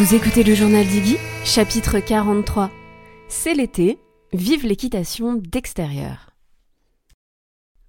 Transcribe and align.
Vous 0.00 0.14
écoutez 0.14 0.44
le 0.44 0.54
journal 0.54 0.86
d'Iggy, 0.86 1.18
chapitre 1.44 2.00
43. 2.00 2.70
C'est 3.28 3.52
l'été, 3.52 3.98
vive 4.32 4.64
l'équitation 4.64 5.34
d'extérieur. 5.34 6.30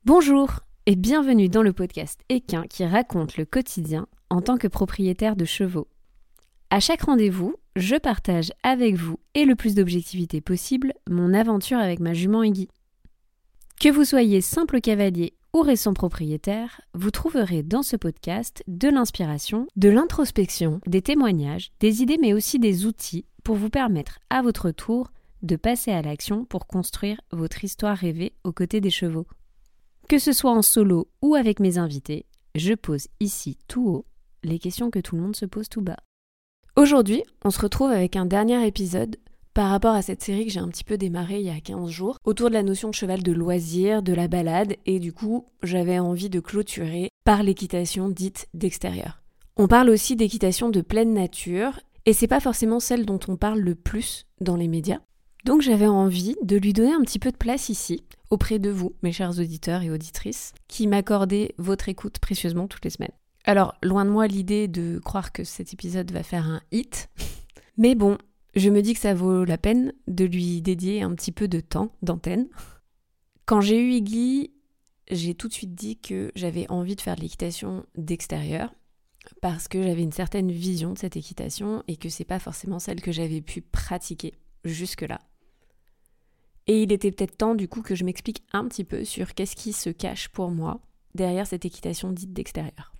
Bonjour 0.03 0.59
et 0.87 0.97
bienvenue 0.97 1.47
dans 1.47 1.61
le 1.61 1.71
podcast 1.71 2.19
Équin 2.27 2.63
qui 2.63 2.83
raconte 2.83 3.37
le 3.37 3.45
quotidien 3.45 4.07
en 4.29 4.41
tant 4.41 4.57
que 4.57 4.67
propriétaire 4.67 5.37
de 5.37 5.45
chevaux. 5.45 5.87
À 6.69 6.81
chaque 6.81 7.03
rendez-vous, 7.03 7.55
je 7.77 7.95
partage 7.95 8.51
avec 8.61 8.95
vous 8.95 9.17
et 9.33 9.45
le 9.45 9.55
plus 9.55 9.73
d'objectivité 9.73 10.41
possible 10.41 10.91
mon 11.09 11.33
aventure 11.33 11.79
avec 11.79 12.01
ma 12.01 12.13
jument 12.13 12.43
Iggy. 12.43 12.67
Que 13.79 13.87
vous 13.87 14.03
soyez 14.03 14.41
simple 14.41 14.81
cavalier 14.81 15.31
ou 15.53 15.61
récent 15.61 15.93
propriétaire, 15.93 16.81
vous 16.93 17.11
trouverez 17.11 17.63
dans 17.63 17.83
ce 17.83 17.95
podcast 17.95 18.63
de 18.67 18.87
l'inspiration, 18.87 19.67
de 19.75 19.89
l'introspection, 19.89 20.79
des 20.87 21.01
témoignages, 21.01 21.71
des 21.79 22.01
idées 22.01 22.17
mais 22.19 22.33
aussi 22.33 22.59
des 22.59 22.85
outils 22.85 23.25
pour 23.43 23.55
vous 23.55 23.69
permettre 23.69 24.19
à 24.29 24.41
votre 24.41 24.71
tour 24.71 25.11
de 25.41 25.55
passer 25.55 25.91
à 25.91 26.01
l'action 26.01 26.45
pour 26.45 26.67
construire 26.67 27.19
votre 27.31 27.63
histoire 27.63 27.97
rêvée 27.97 28.33
aux 28.43 28.51
côtés 28.51 28.81
des 28.81 28.89
chevaux. 28.89 29.27
Que 30.07 30.19
ce 30.19 30.33
soit 30.33 30.51
en 30.51 30.61
solo 30.61 31.09
ou 31.21 31.35
avec 31.35 31.59
mes 31.59 31.77
invités, 31.77 32.25
je 32.55 32.73
pose 32.73 33.07
ici 33.19 33.57
tout 33.67 33.87
haut 33.87 34.05
les 34.43 34.59
questions 34.59 34.89
que 34.89 34.99
tout 34.99 35.15
le 35.15 35.21
monde 35.21 35.35
se 35.35 35.45
pose 35.45 35.69
tout 35.69 35.81
bas. 35.81 35.99
Aujourd'hui, 36.75 37.23
on 37.43 37.51
se 37.51 37.59
retrouve 37.59 37.91
avec 37.91 38.15
un 38.15 38.25
dernier 38.25 38.65
épisode 38.65 39.17
par 39.53 39.69
rapport 39.69 39.93
à 39.93 40.01
cette 40.01 40.23
série 40.23 40.45
que 40.45 40.51
j'ai 40.51 40.59
un 40.59 40.69
petit 40.69 40.83
peu 40.83 40.97
démarrée 40.97 41.39
il 41.39 41.45
y 41.45 41.49
a 41.49 41.59
15 41.59 41.89
jours, 41.89 42.17
autour 42.23 42.49
de 42.49 42.53
la 42.53 42.63
notion 42.63 42.89
de 42.89 42.95
cheval 42.95 43.23
de 43.23 43.31
loisir, 43.31 44.01
de 44.01 44.13
la 44.13 44.27
balade, 44.27 44.75
et 44.85 44.99
du 44.99 45.13
coup, 45.13 45.45
j'avais 45.63 45.99
envie 45.99 46.29
de 46.29 46.39
clôturer 46.39 47.09
par 47.23 47.43
l'équitation 47.43 48.09
dite 48.09 48.47
d'extérieur. 48.53 49.21
On 49.57 49.67
parle 49.67 49.89
aussi 49.89 50.15
d'équitation 50.15 50.69
de 50.69 50.81
pleine 50.81 51.13
nature, 51.13 51.79
et 52.05 52.13
c'est 52.13 52.27
pas 52.27 52.39
forcément 52.39 52.79
celle 52.79 53.05
dont 53.05 53.19
on 53.27 53.35
parle 53.35 53.59
le 53.59 53.75
plus 53.75 54.25
dans 54.39 54.55
les 54.55 54.67
médias. 54.67 54.99
Donc 55.45 55.61
j'avais 55.61 55.87
envie 55.87 56.35
de 56.43 56.57
lui 56.57 56.73
donner 56.73 56.93
un 56.93 57.01
petit 57.01 57.19
peu 57.19 57.31
de 57.31 57.37
place 57.37 57.69
ici, 57.69 58.03
auprès 58.29 58.59
de 58.59 58.69
vous, 58.69 58.93
mes 59.03 59.11
chers 59.11 59.39
auditeurs 59.39 59.81
et 59.81 59.91
auditrices, 59.91 60.53
qui 60.67 60.87
m'accordez 60.87 61.53
votre 61.57 61.89
écoute 61.89 62.19
précieusement 62.19 62.67
toutes 62.67 62.85
les 62.85 62.91
semaines. 62.91 63.11
Alors, 63.43 63.73
loin 63.81 64.05
de 64.05 64.11
moi 64.11 64.27
l'idée 64.27 64.67
de 64.67 64.99
croire 64.99 65.31
que 65.31 65.43
cet 65.43 65.73
épisode 65.73 66.11
va 66.11 66.23
faire 66.23 66.45
un 66.45 66.61
hit, 66.71 67.09
mais 67.77 67.95
bon, 67.95 68.17
je 68.55 68.69
me 68.69 68.81
dis 68.81 68.93
que 68.93 68.99
ça 68.99 69.13
vaut 69.13 69.45
la 69.45 69.57
peine 69.57 69.93
de 70.07 70.25
lui 70.25 70.61
dédier 70.61 71.01
un 71.01 71.13
petit 71.15 71.31
peu 71.31 71.47
de 71.47 71.59
temps 71.59 71.91
d'antenne. 72.01 72.47
Quand 73.45 73.61
j'ai 73.61 73.79
eu 73.79 73.91
Iggy, 73.91 74.51
j'ai 75.09 75.35
tout 75.35 75.47
de 75.47 75.53
suite 75.53 75.75
dit 75.75 75.97
que 75.97 76.31
j'avais 76.35 76.69
envie 76.69 76.95
de 76.95 77.01
faire 77.01 77.15
de 77.15 77.21
l'équitation 77.21 77.85
d'extérieur 77.95 78.73
parce 79.41 79.67
que 79.67 79.81
j'avais 79.81 80.03
une 80.03 80.11
certaine 80.11 80.51
vision 80.51 80.93
de 80.93 80.97
cette 80.97 81.15
équitation 81.15 81.83
et 81.87 81.95
que 81.95 82.09
c'est 82.09 82.25
pas 82.25 82.39
forcément 82.39 82.79
celle 82.79 83.01
que 83.01 83.11
j'avais 83.11 83.41
pu 83.41 83.61
pratiquer 83.61 84.33
jusque-là. 84.65 85.19
Et 86.67 86.83
il 86.83 86.91
était 86.91 87.11
peut-être 87.11 87.37
temps 87.37 87.55
du 87.55 87.67
coup 87.67 87.81
que 87.81 87.95
je 87.95 88.03
m'explique 88.03 88.43
un 88.53 88.67
petit 88.67 88.83
peu 88.83 89.03
sur 89.03 89.33
qu'est-ce 89.33 89.55
qui 89.55 89.73
se 89.73 89.89
cache 89.89 90.29
pour 90.29 90.51
moi 90.51 90.79
derrière 91.15 91.47
cette 91.47 91.65
équitation 91.65 92.11
dite 92.11 92.33
d'extérieur. 92.33 92.93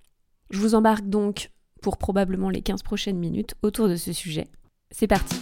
Je 0.50 0.58
vous 0.58 0.74
embarque 0.74 1.08
donc 1.08 1.50
pour 1.80 1.96
probablement 1.96 2.50
les 2.50 2.62
15 2.62 2.82
prochaines 2.82 3.18
minutes 3.18 3.54
autour 3.62 3.88
de 3.88 3.96
ce 3.96 4.12
sujet. 4.12 4.46
C'est 4.92 5.06
parti 5.06 5.34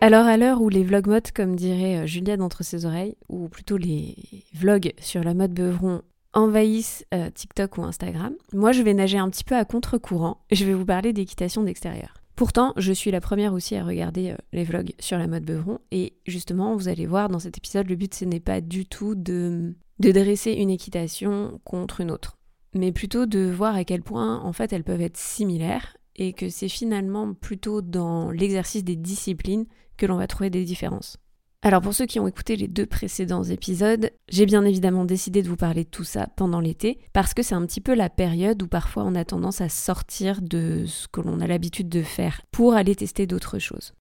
Alors 0.00 0.26
à 0.26 0.36
l'heure 0.36 0.60
où 0.60 0.68
les 0.68 0.82
vlog 0.82 1.06
modes, 1.06 1.30
comme 1.30 1.54
dirait 1.54 1.98
euh, 1.98 2.06
Julia 2.06 2.36
d'entre 2.36 2.64
ses 2.64 2.86
oreilles, 2.86 3.14
ou 3.28 3.48
plutôt 3.48 3.76
les 3.76 4.16
vlogs 4.52 4.92
sur 4.98 5.22
la 5.22 5.32
mode 5.32 5.54
beuvron 5.54 6.02
envahissent 6.34 7.04
euh, 7.14 7.30
TikTok 7.30 7.78
ou 7.78 7.84
Instagram, 7.84 8.34
moi 8.52 8.72
je 8.72 8.82
vais 8.82 8.94
nager 8.94 9.18
un 9.18 9.30
petit 9.30 9.44
peu 9.44 9.54
à 9.54 9.64
contre-courant 9.64 10.38
et 10.50 10.56
je 10.56 10.64
vais 10.64 10.74
vous 10.74 10.84
parler 10.84 11.12
d'équitation 11.12 11.62
d'extérieur. 11.62 12.14
Pourtant, 12.34 12.72
je 12.76 12.92
suis 12.92 13.12
la 13.12 13.20
première 13.20 13.54
aussi 13.54 13.76
à 13.76 13.84
regarder 13.84 14.30
euh, 14.30 14.36
les 14.52 14.64
vlogs 14.64 14.92
sur 14.98 15.18
la 15.18 15.28
mode 15.28 15.44
beuvron 15.44 15.78
et 15.92 16.14
justement, 16.26 16.74
vous 16.74 16.88
allez 16.88 17.06
voir 17.06 17.28
dans 17.28 17.38
cet 17.38 17.58
épisode, 17.58 17.88
le 17.88 17.94
but 17.94 18.12
ce 18.12 18.24
n'est 18.24 18.40
pas 18.40 18.60
du 18.60 18.86
tout 18.86 19.14
de 19.14 19.72
dresser 20.00 20.50
une 20.50 20.70
équitation 20.70 21.60
contre 21.62 22.00
une 22.00 22.10
autre 22.10 22.38
mais 22.74 22.92
plutôt 22.92 23.26
de 23.26 23.50
voir 23.50 23.74
à 23.74 23.84
quel 23.84 24.02
point 24.02 24.40
en 24.40 24.52
fait 24.52 24.72
elles 24.72 24.84
peuvent 24.84 25.00
être 25.00 25.16
similaires 25.16 25.96
et 26.16 26.32
que 26.32 26.48
c'est 26.48 26.68
finalement 26.68 27.34
plutôt 27.34 27.82
dans 27.82 28.30
l'exercice 28.30 28.84
des 28.84 28.96
disciplines 28.96 29.66
que 29.96 30.06
l'on 30.06 30.16
va 30.16 30.26
trouver 30.26 30.50
des 30.50 30.64
différences. 30.64 31.18
Alors 31.64 31.80
pour 31.80 31.94
ceux 31.94 32.06
qui 32.06 32.18
ont 32.18 32.26
écouté 32.26 32.56
les 32.56 32.66
deux 32.66 32.86
précédents 32.86 33.44
épisodes, 33.44 34.10
j'ai 34.28 34.46
bien 34.46 34.64
évidemment 34.64 35.04
décidé 35.04 35.42
de 35.42 35.48
vous 35.48 35.56
parler 35.56 35.84
de 35.84 35.88
tout 35.88 36.02
ça 36.02 36.26
pendant 36.34 36.58
l'été, 36.58 36.98
parce 37.12 37.34
que 37.34 37.42
c'est 37.44 37.54
un 37.54 37.64
petit 37.64 37.80
peu 37.80 37.94
la 37.94 38.10
période 38.10 38.60
où 38.64 38.66
parfois 38.66 39.04
on 39.04 39.14
a 39.14 39.24
tendance 39.24 39.60
à 39.60 39.68
sortir 39.68 40.42
de 40.42 40.86
ce 40.86 41.06
que 41.06 41.20
l'on 41.20 41.40
a 41.40 41.46
l'habitude 41.46 41.88
de 41.88 42.02
faire 42.02 42.42
pour 42.50 42.74
aller 42.74 42.96
tester 42.96 43.28
d'autres 43.28 43.60
choses. 43.60 43.94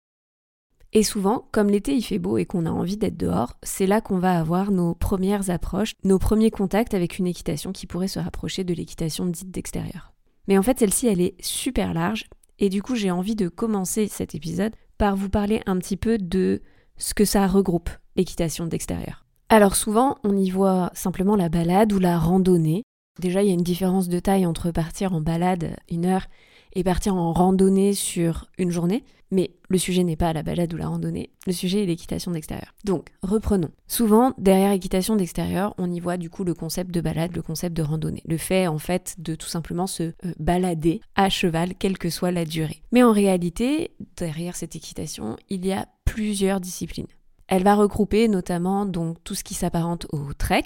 Et 0.91 1.03
souvent, 1.03 1.47
comme 1.51 1.69
l'été 1.69 1.93
il 1.93 2.01
fait 2.01 2.17
beau 2.17 2.37
et 2.37 2.45
qu'on 2.45 2.65
a 2.65 2.71
envie 2.71 2.97
d'être 2.97 3.17
dehors, 3.17 3.57
c'est 3.61 3.85
là 3.85 4.01
qu'on 4.01 4.17
va 4.17 4.39
avoir 4.39 4.71
nos 4.71 4.95
premières 4.95 5.51
approches, 5.51 5.93
nos 6.03 6.17
premiers 6.17 6.51
contacts 6.51 6.93
avec 6.93 7.19
une 7.19 7.27
équitation 7.27 7.71
qui 7.71 7.85
pourrait 7.85 8.07
se 8.07 8.19
rapprocher 8.19 8.63
de 8.63 8.73
l'équitation 8.73 9.27
dite 9.27 9.51
d'extérieur. 9.51 10.13
Mais 10.47 10.57
en 10.57 10.63
fait, 10.63 10.79
celle-ci, 10.79 11.07
elle 11.07 11.21
est 11.21 11.35
super 11.43 11.93
large, 11.93 12.25
et 12.57 12.69
du 12.69 12.81
coup, 12.81 12.95
j'ai 12.95 13.11
envie 13.11 13.35
de 13.35 13.49
commencer 13.49 14.07
cet 14.07 14.33
épisode 14.33 14.73
par 14.97 15.15
vous 15.15 15.29
parler 15.29 15.61
un 15.67 15.77
petit 15.77 15.95
peu 15.95 16.17
de 16.17 16.61
ce 16.97 17.13
que 17.13 17.23
ça 17.23 17.47
regroupe, 17.47 17.89
l'équitation 18.15 18.65
d'extérieur. 18.65 19.25
Alors 19.47 19.75
souvent, 19.75 20.17
on 20.23 20.35
y 20.37 20.49
voit 20.49 20.91
simplement 20.93 21.35
la 21.35 21.49
balade 21.49 21.93
ou 21.93 21.99
la 21.99 22.19
randonnée. 22.19 22.83
Déjà, 23.19 23.43
il 23.43 23.47
y 23.47 23.51
a 23.51 23.53
une 23.53 23.63
différence 23.63 24.07
de 24.07 24.19
taille 24.19 24.45
entre 24.45 24.71
partir 24.71 25.13
en 25.13 25.21
balade 25.21 25.75
une 25.89 26.05
heure 26.05 26.27
et 26.73 26.83
partir 26.83 27.15
en 27.15 27.33
randonnée 27.33 27.93
sur 27.93 28.47
une 28.57 28.71
journée. 28.71 29.03
Mais 29.31 29.51
le 29.67 29.77
sujet 29.77 30.03
n'est 30.03 30.15
pas 30.15 30.33
la 30.33 30.41
balade 30.41 30.73
ou 30.73 30.77
la 30.77 30.87
randonnée, 30.87 31.29
le 31.45 31.53
sujet 31.53 31.83
est 31.83 31.85
l'équitation 31.85 32.31
d'extérieur. 32.31 32.73
Donc, 32.83 33.09
reprenons. 33.21 33.69
Souvent, 33.87 34.33
derrière 34.39 34.71
équitation 34.71 35.15
d'extérieur, 35.15 35.75
on 35.77 35.91
y 35.91 35.99
voit 35.99 36.17
du 36.17 36.31
coup 36.31 36.43
le 36.43 36.55
concept 36.55 36.89
de 36.89 36.99
balade, 36.99 37.35
le 37.35 37.43
concept 37.43 37.77
de 37.77 37.83
randonnée. 37.83 38.23
Le 38.25 38.37
fait, 38.37 38.65
en 38.65 38.79
fait, 38.79 39.15
de 39.19 39.35
tout 39.35 39.47
simplement 39.47 39.85
se 39.85 40.03
euh, 40.03 40.13
balader 40.39 41.01
à 41.15 41.29
cheval, 41.29 41.75
quelle 41.75 41.99
que 41.99 42.09
soit 42.09 42.31
la 42.31 42.45
durée. 42.45 42.81
Mais 42.91 43.03
en 43.03 43.11
réalité, 43.11 43.91
derrière 44.17 44.55
cette 44.55 44.75
équitation, 44.75 45.37
il 45.49 45.63
y 45.63 45.73
a 45.73 45.87
plusieurs 46.05 46.59
disciplines. 46.59 47.07
Elle 47.47 47.63
va 47.63 47.75
regrouper 47.75 48.27
notamment 48.27 48.85
donc 48.85 49.17
tout 49.23 49.35
ce 49.35 49.43
qui 49.43 49.53
s'apparente 49.53 50.07
au 50.11 50.33
trek, 50.33 50.63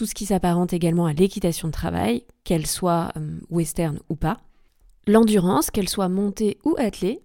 tout 0.00 0.06
ce 0.06 0.14
qui 0.14 0.24
s'apparente 0.24 0.72
également 0.72 1.04
à 1.04 1.12
l'équitation 1.12 1.68
de 1.68 1.74
travail, 1.74 2.24
qu'elle 2.42 2.66
soit 2.66 3.12
euh, 3.18 3.38
western 3.50 3.98
ou 4.08 4.16
pas, 4.16 4.40
l'endurance, 5.06 5.70
qu'elle 5.70 5.90
soit 5.90 6.08
montée 6.08 6.56
ou 6.64 6.74
attelée, 6.78 7.20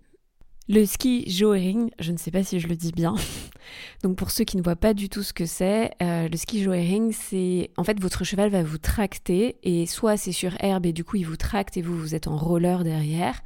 le 0.67 0.85
ski 0.85 1.23
joering, 1.25 1.89
je 2.01 2.11
ne 2.11 2.17
sais 2.17 2.31
pas 2.31 2.43
si 2.43 2.59
je 2.59 2.67
le 2.67 2.75
dis 2.75 2.91
bien. 2.91 3.15
Donc 4.03 4.17
pour 4.17 4.29
ceux 4.29 4.43
qui 4.43 4.57
ne 4.57 4.61
voient 4.61 4.75
pas 4.75 4.93
du 4.93 5.07
tout 5.07 5.23
ce 5.23 5.31
que 5.31 5.45
c'est, 5.45 5.91
euh, 6.01 6.27
le 6.27 6.35
ski 6.35 6.61
joering, 6.61 7.13
c'est 7.13 7.71
en 7.77 7.85
fait 7.85 7.97
votre 8.01 8.25
cheval 8.25 8.49
va 8.49 8.61
vous 8.61 8.77
tracter 8.77 9.55
et 9.63 9.85
soit 9.85 10.17
c'est 10.17 10.33
sur 10.33 10.61
herbe 10.61 10.85
et 10.85 10.91
du 10.91 11.05
coup 11.05 11.15
il 11.15 11.25
vous 11.25 11.37
tracte 11.37 11.77
et 11.77 11.81
vous 11.81 11.97
vous 11.97 12.13
êtes 12.13 12.27
en 12.27 12.35
roller 12.35 12.83
derrière, 12.83 13.41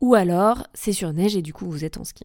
ou 0.00 0.14
alors 0.14 0.66
c'est 0.72 0.94
sur 0.94 1.12
neige 1.12 1.36
et 1.36 1.42
du 1.42 1.52
coup 1.52 1.70
vous 1.70 1.84
êtes 1.84 1.98
en 1.98 2.04
ski. 2.04 2.24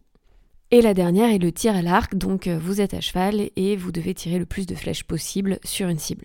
Et 0.70 0.80
la 0.80 0.94
dernière 0.94 1.28
est 1.28 1.36
le 1.36 1.52
tir 1.52 1.76
à 1.76 1.82
l'arc, 1.82 2.16
donc 2.16 2.46
euh, 2.46 2.58
vous 2.58 2.80
êtes 2.80 2.94
à 2.94 3.02
cheval 3.02 3.50
et 3.54 3.76
vous 3.76 3.92
devez 3.92 4.14
tirer 4.14 4.38
le 4.38 4.46
plus 4.46 4.64
de 4.64 4.74
flèches 4.74 5.04
possible 5.04 5.58
sur 5.62 5.90
une 5.90 5.98
cible. 5.98 6.24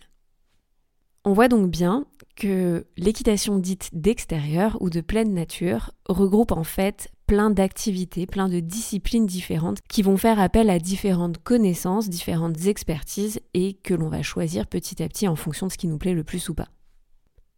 On 1.25 1.31
voit 1.31 1.47
donc 1.47 1.69
bien 1.69 2.05
que 2.35 2.85
l'équitation 2.97 3.57
dite 3.57 3.89
d'extérieur 3.93 4.77
ou 4.81 4.89
de 4.89 4.99
pleine 4.99 5.33
nature 5.33 5.91
regroupe 6.05 6.51
en 6.51 6.65
fait 6.65 7.09
plein 7.27 7.49
d'activités, 7.49 8.25
plein 8.25 8.49
de 8.49 8.59
disciplines 8.59 9.25
différentes 9.25 9.79
qui 9.87 10.01
vont 10.01 10.17
faire 10.17 10.39
appel 10.39 10.69
à 10.69 10.79
différentes 10.79 11.37
connaissances, 11.37 12.09
différentes 12.09 12.65
expertises 12.65 13.39
et 13.53 13.73
que 13.73 13.93
l'on 13.93 14.09
va 14.09 14.21
choisir 14.21 14.67
petit 14.67 15.01
à 15.01 15.07
petit 15.07 15.29
en 15.29 15.37
fonction 15.37 15.67
de 15.67 15.71
ce 15.71 15.77
qui 15.77 15.87
nous 15.87 15.97
plaît 15.97 16.13
le 16.13 16.25
plus 16.25 16.49
ou 16.49 16.53
pas. 16.53 16.67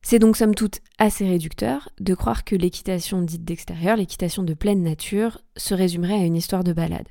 C'est 0.03 0.19
donc 0.19 0.37
somme 0.37 0.53
toute 0.53 0.81
assez 0.99 1.27
réducteur 1.27 1.89
de 1.99 2.13
croire 2.13 2.43
que 2.43 2.55
l'équitation 2.55 3.23
dite 3.23 3.43
d'extérieur, 3.43 3.97
l'équitation 3.97 4.43
de 4.43 4.53
pleine 4.53 4.83
nature, 4.83 5.39
se 5.57 5.73
résumerait 5.73 6.13
à 6.13 6.25
une 6.25 6.35
histoire 6.35 6.63
de 6.63 6.73
balade. 6.73 7.07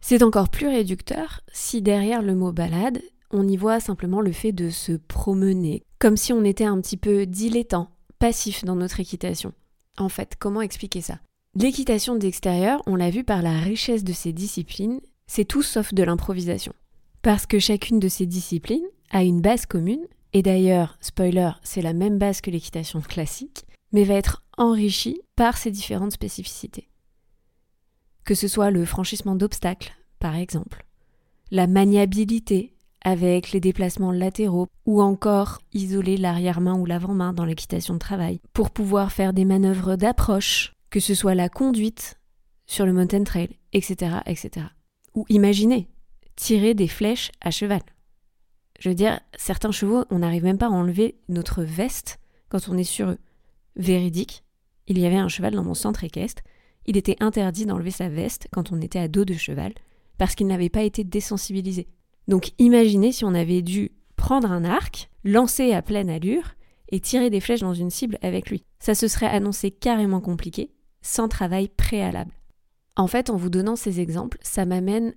C'est 0.00 0.22
encore 0.22 0.48
plus 0.48 0.68
réducteur 0.68 1.42
si 1.52 1.82
derrière 1.82 2.22
le 2.22 2.34
mot 2.34 2.52
balade, 2.52 3.02
on 3.34 3.46
y 3.48 3.56
voit 3.56 3.80
simplement 3.80 4.20
le 4.20 4.32
fait 4.32 4.52
de 4.52 4.70
se 4.70 4.92
promener, 4.92 5.82
comme 5.98 6.16
si 6.16 6.32
on 6.32 6.44
était 6.44 6.64
un 6.64 6.80
petit 6.80 6.96
peu 6.96 7.26
dilettant, 7.26 7.90
passif 8.20 8.64
dans 8.64 8.76
notre 8.76 9.00
équitation. 9.00 9.52
En 9.98 10.08
fait, 10.08 10.36
comment 10.38 10.62
expliquer 10.62 11.00
ça? 11.00 11.18
L'équitation 11.56 12.14
d'extérieur, 12.14 12.80
on 12.86 12.94
l'a 12.94 13.10
vu 13.10 13.24
par 13.24 13.42
la 13.42 13.58
richesse 13.58 14.04
de 14.04 14.12
ses 14.12 14.32
disciplines, 14.32 15.00
c'est 15.26 15.44
tout 15.44 15.62
sauf 15.62 15.92
de 15.92 16.04
l'improvisation. 16.04 16.72
Parce 17.22 17.46
que 17.46 17.58
chacune 17.58 17.98
de 17.98 18.08
ces 18.08 18.26
disciplines 18.26 18.86
a 19.10 19.24
une 19.24 19.40
base 19.40 19.66
commune, 19.66 20.06
et 20.32 20.42
d'ailleurs, 20.42 20.96
spoiler, 21.00 21.50
c'est 21.62 21.82
la 21.82 21.92
même 21.92 22.18
base 22.18 22.40
que 22.40 22.50
l'équitation 22.50 23.00
classique, 23.00 23.64
mais 23.92 24.04
va 24.04 24.14
être 24.14 24.44
enrichie 24.58 25.20
par 25.34 25.56
ses 25.56 25.72
différentes 25.72 26.12
spécificités. 26.12 26.88
Que 28.24 28.34
ce 28.34 28.46
soit 28.46 28.70
le 28.70 28.84
franchissement 28.84 29.34
d'obstacles, 29.34 29.92
par 30.20 30.36
exemple, 30.36 30.84
la 31.50 31.66
maniabilité 31.66 32.73
avec 33.04 33.52
les 33.52 33.60
déplacements 33.60 34.12
latéraux 34.12 34.66
ou 34.86 35.00
encore 35.00 35.60
isoler 35.72 36.16
l'arrière-main 36.16 36.74
ou 36.74 36.86
l'avant-main 36.86 37.32
dans 37.32 37.44
l'équitation 37.44 37.94
de 37.94 37.98
travail 37.98 38.40
pour 38.52 38.70
pouvoir 38.70 39.12
faire 39.12 39.32
des 39.32 39.44
manœuvres 39.44 39.96
d'approche, 39.96 40.72
que 40.90 41.00
ce 41.00 41.14
soit 41.14 41.34
la 41.34 41.48
conduite 41.48 42.18
sur 42.66 42.86
le 42.86 42.92
mountain 42.92 43.24
trail, 43.24 43.50
etc., 43.72 44.16
etc. 44.26 44.66
Ou 45.14 45.26
imaginez, 45.28 45.88
tirer 46.34 46.74
des 46.74 46.88
flèches 46.88 47.30
à 47.40 47.50
cheval. 47.50 47.82
Je 48.80 48.88
veux 48.88 48.94
dire, 48.94 49.20
certains 49.36 49.70
chevaux, 49.70 50.04
on 50.10 50.20
n'arrive 50.20 50.44
même 50.44 50.58
pas 50.58 50.66
à 50.66 50.70
enlever 50.70 51.16
notre 51.28 51.62
veste 51.62 52.18
quand 52.48 52.68
on 52.68 52.76
est 52.76 52.84
sur 52.84 53.10
eux. 53.10 53.18
Véridique, 53.76 54.44
il 54.86 54.98
y 54.98 55.06
avait 55.06 55.16
un 55.16 55.28
cheval 55.28 55.54
dans 55.54 55.64
mon 55.64 55.74
centre 55.74 56.04
équestre, 56.04 56.42
il 56.86 56.96
était 56.96 57.16
interdit 57.20 57.66
d'enlever 57.66 57.90
sa 57.90 58.08
veste 58.08 58.48
quand 58.52 58.72
on 58.72 58.80
était 58.80 58.98
à 58.98 59.08
dos 59.08 59.24
de 59.24 59.34
cheval, 59.34 59.72
parce 60.18 60.34
qu'il 60.34 60.46
n'avait 60.46 60.68
pas 60.68 60.82
été 60.82 61.04
désensibilisé. 61.04 61.88
Donc 62.28 62.52
imaginez 62.58 63.12
si 63.12 63.24
on 63.24 63.34
avait 63.34 63.62
dû 63.62 63.92
prendre 64.16 64.50
un 64.50 64.64
arc, 64.64 65.10
lancer 65.24 65.72
à 65.72 65.82
pleine 65.82 66.10
allure 66.10 66.54
et 66.90 67.00
tirer 67.00 67.30
des 67.30 67.40
flèches 67.40 67.60
dans 67.60 67.74
une 67.74 67.90
cible 67.90 68.18
avec 68.22 68.50
lui. 68.50 68.64
Ça 68.78 68.94
se 68.94 69.08
serait 69.08 69.26
annoncé 69.26 69.70
carrément 69.70 70.20
compliqué, 70.20 70.70
sans 71.02 71.28
travail 71.28 71.68
préalable. 71.68 72.32
En 72.96 73.06
fait, 73.06 73.30
en 73.30 73.36
vous 73.36 73.50
donnant 73.50 73.76
ces 73.76 74.00
exemples, 74.00 74.38
ça 74.42 74.64
m'amène 74.64 75.14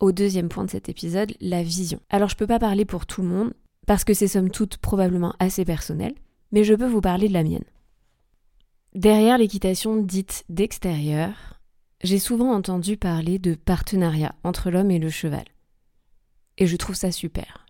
au 0.00 0.12
deuxième 0.12 0.48
point 0.48 0.64
de 0.64 0.70
cet 0.70 0.88
épisode, 0.88 1.34
la 1.40 1.62
vision. 1.62 2.00
Alors 2.08 2.28
je 2.28 2.36
peux 2.36 2.46
pas 2.46 2.60
parler 2.60 2.84
pour 2.84 3.06
tout 3.06 3.22
le 3.22 3.28
monde, 3.28 3.54
parce 3.86 4.04
que 4.04 4.14
c'est 4.14 4.28
somme 4.28 4.50
toute 4.50 4.76
probablement 4.76 5.34
assez 5.38 5.64
personnel, 5.64 6.14
mais 6.52 6.62
je 6.62 6.74
peux 6.74 6.86
vous 6.86 7.00
parler 7.00 7.28
de 7.28 7.32
la 7.32 7.42
mienne. 7.42 7.64
Derrière 8.94 9.38
l'équitation 9.38 9.96
dite 9.96 10.44
d'extérieur, 10.48 11.60
j'ai 12.02 12.18
souvent 12.18 12.52
entendu 12.52 12.96
parler 12.96 13.38
de 13.38 13.54
partenariat 13.54 14.34
entre 14.44 14.70
l'homme 14.70 14.90
et 14.90 14.98
le 14.98 15.10
cheval. 15.10 15.44
Et 16.58 16.66
je 16.66 16.76
trouve 16.76 16.96
ça 16.96 17.12
super. 17.12 17.66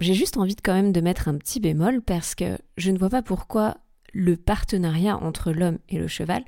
J'ai 0.00 0.14
juste 0.14 0.36
envie 0.36 0.56
quand 0.56 0.74
même 0.74 0.92
de 0.92 1.00
mettre 1.00 1.28
un 1.28 1.36
petit 1.36 1.58
bémol 1.58 2.00
parce 2.02 2.34
que 2.34 2.58
je 2.76 2.90
ne 2.90 2.98
vois 2.98 3.10
pas 3.10 3.22
pourquoi 3.22 3.78
le 4.12 4.36
partenariat 4.36 5.16
entre 5.18 5.52
l'homme 5.52 5.78
et 5.88 5.98
le 5.98 6.08
cheval 6.08 6.44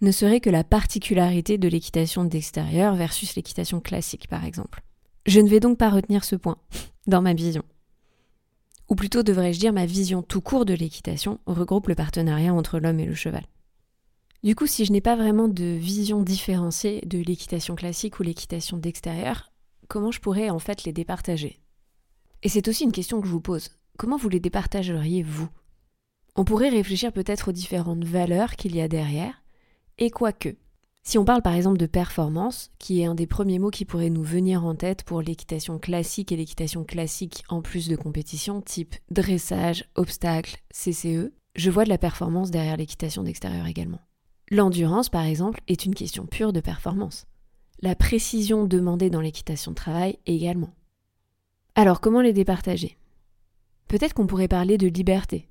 ne 0.00 0.10
serait 0.10 0.40
que 0.40 0.50
la 0.50 0.64
particularité 0.64 1.58
de 1.58 1.68
l'équitation 1.68 2.24
d'extérieur 2.24 2.94
versus 2.96 3.36
l'équitation 3.36 3.80
classique 3.80 4.28
par 4.28 4.44
exemple. 4.44 4.82
Je 5.26 5.40
ne 5.40 5.48
vais 5.48 5.60
donc 5.60 5.78
pas 5.78 5.90
retenir 5.90 6.24
ce 6.24 6.36
point 6.36 6.58
dans 7.06 7.22
ma 7.22 7.34
vision. 7.34 7.62
Ou 8.88 8.96
plutôt 8.96 9.22
devrais-je 9.22 9.60
dire 9.60 9.72
ma 9.72 9.86
vision 9.86 10.22
tout 10.22 10.40
court 10.40 10.64
de 10.64 10.74
l'équitation 10.74 11.38
regroupe 11.46 11.88
le 11.88 11.94
partenariat 11.94 12.52
entre 12.52 12.78
l'homme 12.80 13.00
et 13.00 13.06
le 13.06 13.14
cheval. 13.14 13.44
Du 14.42 14.56
coup, 14.56 14.66
si 14.66 14.84
je 14.84 14.90
n'ai 14.90 15.00
pas 15.00 15.14
vraiment 15.14 15.46
de 15.46 15.64
vision 15.64 16.20
différenciée 16.20 17.00
de 17.06 17.18
l'équitation 17.18 17.76
classique 17.76 18.18
ou 18.18 18.24
l'équitation 18.24 18.76
d'extérieur, 18.76 19.51
comment 19.92 20.10
je 20.10 20.20
pourrais 20.20 20.48
en 20.48 20.58
fait 20.58 20.84
les 20.84 20.92
départager? 20.94 21.60
Et 22.42 22.48
c'est 22.48 22.66
aussi 22.66 22.84
une 22.84 22.92
question 22.92 23.20
que 23.20 23.26
je 23.26 23.32
vous 23.32 23.42
pose. 23.42 23.72
Comment 23.98 24.16
vous 24.16 24.30
les 24.30 24.40
départageriez 24.40 25.22
vous? 25.22 25.50
On 26.34 26.46
pourrait 26.46 26.70
réfléchir 26.70 27.12
peut-être 27.12 27.48
aux 27.48 27.52
différentes 27.52 28.04
valeurs 28.04 28.56
qu'il 28.56 28.74
y 28.74 28.80
a 28.80 28.88
derrière, 28.88 29.42
et 29.98 30.08
quoique. 30.08 30.56
Si 31.02 31.18
on 31.18 31.26
parle 31.26 31.42
par 31.42 31.52
exemple 31.52 31.76
de 31.76 31.84
performance, 31.84 32.70
qui 32.78 33.02
est 33.02 33.04
un 33.04 33.14
des 33.14 33.26
premiers 33.26 33.58
mots 33.58 33.68
qui 33.68 33.84
pourrait 33.84 34.08
nous 34.08 34.22
venir 34.22 34.64
en 34.64 34.74
tête 34.74 35.02
pour 35.02 35.20
l'équitation 35.20 35.78
classique 35.78 36.32
et 36.32 36.36
l'équitation 36.36 36.84
classique 36.84 37.44
en 37.50 37.60
plus 37.60 37.88
de 37.88 37.96
compétition, 37.96 38.62
type 38.62 38.94
dressage, 39.10 39.84
obstacle, 39.94 40.56
CCE, 40.70 41.32
je 41.54 41.70
vois 41.70 41.84
de 41.84 41.90
la 41.90 41.98
performance 41.98 42.50
derrière 42.50 42.78
l'équitation 42.78 43.24
d'extérieur 43.24 43.66
également. 43.66 44.00
L'endurance, 44.50 45.10
par 45.10 45.24
exemple, 45.24 45.60
est 45.68 45.84
une 45.84 45.94
question 45.94 46.24
pure 46.24 46.54
de 46.54 46.60
performance. 46.60 47.26
La 47.82 47.96
précision 47.96 48.64
demandée 48.64 49.10
dans 49.10 49.20
l'équitation 49.20 49.72
de 49.72 49.76
travail 49.76 50.18
également. 50.24 50.72
Alors, 51.74 52.00
comment 52.00 52.20
les 52.20 52.32
départager? 52.32 52.96
Peut-être 53.88 54.14
qu'on 54.14 54.28
pourrait 54.28 54.46
parler 54.46 54.78
de 54.78 54.86
liberté. 54.86 55.48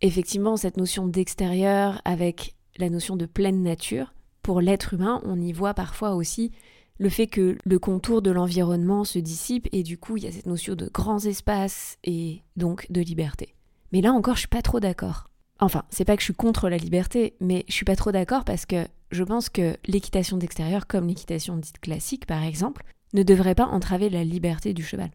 Effectivement, 0.00 0.56
cette 0.56 0.78
notion 0.78 1.06
d'extérieur 1.06 2.00
avec 2.06 2.54
la 2.78 2.88
notion 2.88 3.14
de 3.14 3.26
pleine 3.26 3.62
nature, 3.62 4.14
pour 4.42 4.62
l'être 4.62 4.94
humain, 4.94 5.20
on 5.24 5.38
y 5.38 5.52
voit 5.52 5.74
parfois 5.74 6.14
aussi 6.14 6.50
le 6.98 7.10
fait 7.10 7.26
que 7.26 7.58
le 7.62 7.78
contour 7.78 8.22
de 8.22 8.30
l'environnement 8.30 9.04
se 9.04 9.18
dissipe 9.18 9.68
et 9.72 9.82
du 9.82 9.98
coup 9.98 10.16
il 10.16 10.24
y 10.24 10.26
a 10.26 10.32
cette 10.32 10.46
notion 10.46 10.74
de 10.74 10.88
grands 10.92 11.24
espaces 11.24 11.98
et 12.04 12.42
donc 12.56 12.86
de 12.90 13.00
liberté. 13.00 13.54
Mais 13.92 14.00
là 14.00 14.12
encore, 14.12 14.34
je 14.34 14.40
suis 14.40 14.48
pas 14.48 14.62
trop 14.62 14.80
d'accord. 14.80 15.28
Enfin, 15.60 15.84
c'est 15.90 16.04
pas 16.04 16.16
que 16.16 16.20
je 16.20 16.26
suis 16.26 16.34
contre 16.34 16.70
la 16.70 16.78
liberté, 16.78 17.34
mais 17.40 17.64
je 17.68 17.74
suis 17.74 17.84
pas 17.84 17.96
trop 17.96 18.12
d'accord 18.12 18.44
parce 18.44 18.64
que 18.64 18.86
je 19.10 19.24
pense 19.24 19.48
que 19.48 19.76
l'équitation 19.86 20.36
d'extérieur, 20.36 20.86
comme 20.86 21.08
l'équitation 21.08 21.56
dite 21.56 21.80
classique 21.80 22.26
par 22.26 22.42
exemple, 22.42 22.84
ne 23.12 23.22
devrait 23.22 23.54
pas 23.54 23.66
entraver 23.66 24.08
la 24.08 24.24
liberté 24.24 24.72
du 24.72 24.82
cheval. 24.82 25.10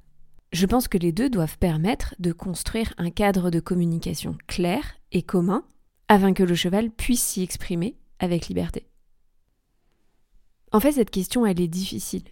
Je 0.51 0.65
pense 0.65 0.87
que 0.87 0.97
les 0.97 1.11
deux 1.11 1.29
doivent 1.29 1.57
permettre 1.57 2.15
de 2.19 2.31
construire 2.31 2.93
un 2.97 3.09
cadre 3.09 3.49
de 3.49 3.59
communication 3.59 4.37
clair 4.47 4.83
et 5.11 5.21
commun 5.21 5.63
afin 6.07 6.33
que 6.33 6.43
le 6.43 6.55
cheval 6.55 6.91
puisse 6.91 7.23
s'y 7.23 7.41
exprimer 7.41 7.97
avec 8.19 8.47
liberté. 8.47 8.85
En 10.71 10.79
fait, 10.79 10.93
cette 10.93 11.09
question, 11.09 11.45
elle 11.45 11.61
est 11.61 11.67
difficile. 11.67 12.23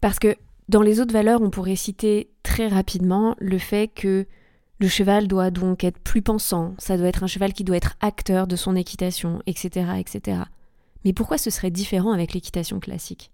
Parce 0.00 0.18
que 0.18 0.36
dans 0.68 0.82
les 0.82 1.00
autres 1.00 1.12
valeurs, 1.12 1.42
on 1.42 1.50
pourrait 1.50 1.76
citer 1.76 2.30
très 2.42 2.68
rapidement 2.68 3.36
le 3.38 3.58
fait 3.58 3.88
que 3.88 4.26
le 4.80 4.88
cheval 4.88 5.28
doit 5.28 5.50
donc 5.50 5.84
être 5.84 5.98
plus 5.98 6.22
pensant, 6.22 6.74
ça 6.78 6.96
doit 6.96 7.08
être 7.08 7.22
un 7.22 7.28
cheval 7.28 7.52
qui 7.52 7.64
doit 7.64 7.76
être 7.76 7.96
acteur 8.00 8.46
de 8.46 8.56
son 8.56 8.74
équitation, 8.74 9.40
etc. 9.46 9.92
etc. 9.98 10.42
Mais 11.04 11.12
pourquoi 11.12 11.38
ce 11.38 11.50
serait 11.50 11.70
différent 11.70 12.12
avec 12.12 12.32
l'équitation 12.32 12.80
classique? 12.80 13.30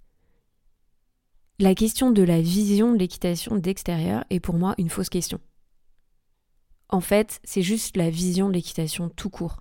La 1.58 1.74
question 1.74 2.10
de 2.10 2.22
la 2.22 2.40
vision 2.40 2.92
de 2.92 2.98
l'équitation 2.98 3.56
d'extérieur 3.56 4.24
est 4.30 4.40
pour 4.40 4.54
moi 4.54 4.74
une 4.78 4.90
fausse 4.90 5.10
question. 5.10 5.40
En 6.88 7.00
fait, 7.00 7.40
c'est 7.44 7.62
juste 7.62 7.96
la 7.96 8.10
vision 8.10 8.48
de 8.48 8.54
l'équitation 8.54 9.08
tout 9.08 9.30
court. 9.30 9.60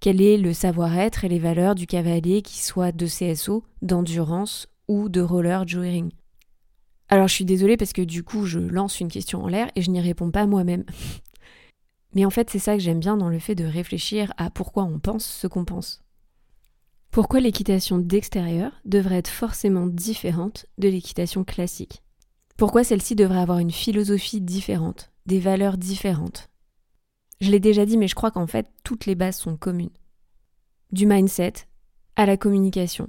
Quel 0.00 0.20
est 0.20 0.38
le 0.38 0.52
savoir-être 0.52 1.24
et 1.24 1.28
les 1.28 1.38
valeurs 1.38 1.74
du 1.74 1.86
cavalier 1.86 2.42
qui 2.42 2.62
soit 2.62 2.92
de 2.92 3.06
CSO, 3.06 3.64
d'endurance 3.82 4.68
ou 4.88 5.08
de 5.08 5.20
roller 5.20 5.66
joering 5.66 6.10
alors 7.08 7.28
je 7.28 7.34
suis 7.34 7.44
désolée 7.44 7.76
parce 7.76 7.92
que 7.92 8.02
du 8.02 8.24
coup 8.24 8.46
je 8.46 8.58
lance 8.58 9.00
une 9.00 9.08
question 9.10 9.42
en 9.44 9.48
l'air 9.48 9.68
et 9.76 9.82
je 9.82 9.90
n'y 9.90 10.00
réponds 10.00 10.30
pas 10.30 10.46
moi-même. 10.46 10.84
Mais 12.14 12.24
en 12.24 12.30
fait 12.30 12.50
c'est 12.50 12.58
ça 12.58 12.74
que 12.74 12.82
j'aime 12.82 13.00
bien 13.00 13.16
dans 13.16 13.28
le 13.28 13.38
fait 13.38 13.54
de 13.54 13.64
réfléchir 13.64 14.32
à 14.36 14.50
pourquoi 14.50 14.84
on 14.84 14.98
pense 14.98 15.26
ce 15.26 15.46
qu'on 15.46 15.64
pense. 15.64 16.02
Pourquoi 17.10 17.40
l'équitation 17.40 17.98
d'extérieur 17.98 18.72
devrait 18.84 19.18
être 19.18 19.28
forcément 19.28 19.86
différente 19.86 20.66
de 20.78 20.88
l'équitation 20.88 21.44
classique? 21.44 22.02
Pourquoi 22.56 22.84
celle-ci 22.84 23.14
devrait 23.14 23.40
avoir 23.40 23.58
une 23.58 23.70
philosophie 23.70 24.40
différente, 24.40 25.12
des 25.26 25.38
valeurs 25.38 25.76
différentes? 25.76 26.50
Je 27.40 27.50
l'ai 27.50 27.60
déjà 27.60 27.84
dit 27.84 27.96
mais 27.96 28.08
je 28.08 28.14
crois 28.14 28.30
qu'en 28.30 28.46
fait 28.46 28.68
toutes 28.82 29.06
les 29.06 29.14
bases 29.14 29.38
sont 29.38 29.56
communes. 29.56 29.90
Du 30.92 31.06
mindset 31.06 31.52
à 32.16 32.26
la 32.26 32.36
communication, 32.36 33.08